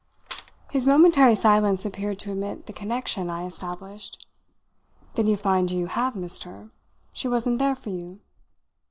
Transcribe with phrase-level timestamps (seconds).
[0.71, 4.25] His momentary silence appeared to admit the connection I established.
[5.13, 6.71] "Then you find you have missed her?
[7.13, 8.19] She wasn't there for you?"